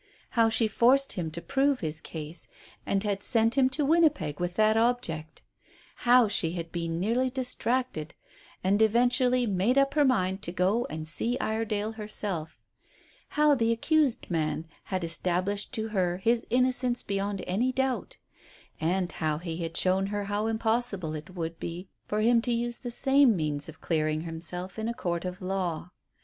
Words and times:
How 0.31 0.49
she 0.49 0.67
forced 0.67 1.13
him 1.13 1.29
to 1.29 1.43
prove 1.43 1.81
his 1.81 2.01
case, 2.01 2.47
and 2.87 3.03
had 3.03 3.21
sent 3.21 3.55
him 3.55 3.69
to 3.69 3.85
Winnipeg 3.85 4.39
with 4.39 4.55
that 4.55 4.75
object; 4.75 5.43
how 5.97 6.27
she 6.27 6.53
had 6.53 6.71
been 6.71 6.99
nearly 6.99 7.29
distracted, 7.29 8.15
and 8.63 8.81
eventually 8.81 9.45
made 9.45 9.77
up 9.77 9.93
her 9.93 10.03
mind 10.03 10.41
to 10.41 10.51
go 10.51 10.85
and 10.85 11.07
see 11.07 11.37
Iredale 11.37 11.91
himself; 11.91 12.57
how 13.37 13.53
the 13.53 13.71
accused 13.71 14.25
man 14.31 14.65
had 14.85 15.03
established 15.03 15.71
to 15.73 15.89
her 15.89 16.17
his 16.17 16.43
innocence 16.49 17.03
beyond 17.03 17.43
any 17.45 17.71
doubt, 17.71 18.17
and 18.79 19.11
how 19.11 19.37
he 19.37 19.57
had 19.57 19.77
shown 19.77 20.07
her 20.07 20.23
how 20.23 20.47
impossible 20.47 21.13
it 21.13 21.35
would 21.35 21.59
be 21.59 21.89
for 22.07 22.21
him 22.21 22.41
to 22.41 22.51
use 22.51 22.79
the 22.79 22.89
same 22.89 23.35
means 23.35 23.69
of 23.69 23.81
clearing 23.81 24.21
himself 24.21 24.79
in 24.79 24.87
a 24.89 24.95
court 24.95 25.25
of 25.25 25.43
law. 25.43 25.91